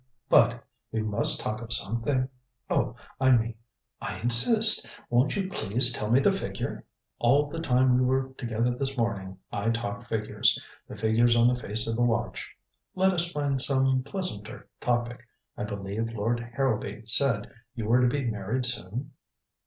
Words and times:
"But 0.29 0.63
we 0.91 1.03
must 1.03 1.39
talk 1.39 1.61
of 1.61 1.71
something 1.71 2.27
oh, 2.71 2.95
I 3.19 3.29
mean 3.37 3.53
I 4.01 4.19
insist. 4.19 4.89
Won't 5.11 5.35
you 5.35 5.47
please 5.47 5.93
tell 5.93 6.09
me 6.09 6.19
the 6.19 6.31
figure?" 6.31 6.85
"All 7.19 7.51
the 7.51 7.59
time 7.59 7.93
we 7.99 8.03
were 8.03 8.29
together 8.35 8.71
this 8.75 8.97
morning, 8.97 9.37
I 9.51 9.69
talked 9.69 10.07
figures 10.07 10.59
the 10.87 10.95
figures 10.95 11.35
on 11.35 11.47
the 11.47 11.53
face 11.55 11.85
of 11.87 11.99
a 11.99 12.01
watch. 12.01 12.49
Let 12.95 13.13
us 13.13 13.29
find 13.31 13.61
some 13.61 14.01
pleasanter 14.01 14.67
topic. 14.79 15.19
I 15.55 15.65
believe 15.65 16.09
Lord 16.15 16.39
Harrowby 16.55 17.03
said 17.05 17.51
you 17.75 17.85
were 17.85 18.01
to 18.01 18.07
be 18.07 18.25
married 18.25 18.65
soon?" 18.65 19.11